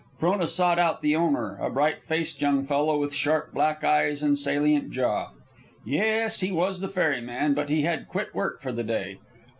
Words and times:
Frona 0.17 0.47
sought 0.47 0.79
out 0.79 1.03
the 1.03 1.15
owner, 1.15 1.59
a 1.59 1.69
bright 1.69 2.01
faced 2.03 2.41
young 2.41 2.63
fellow, 2.63 2.99
with 2.99 3.13
sharp 3.13 3.53
black 3.53 3.83
eyes 3.83 4.23
and 4.23 4.33
a 4.33 4.35
salient 4.35 4.89
jaw. 4.89 5.29
Yes, 5.85 6.39
he 6.39 6.51
was 6.51 6.79
the 6.79 6.89
ferryman, 6.89 7.53
but 7.53 7.69
he 7.69 7.83
had 7.83 8.07
quit 8.07 8.33
work 8.33 8.61
for 8.61 8.71
the 8.71 8.83
day. 8.83 9.19